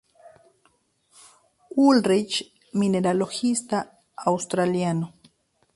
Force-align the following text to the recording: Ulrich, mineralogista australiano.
Ulrich, 1.89 2.33
mineralogista 2.79 3.79
australiano. 4.33 5.07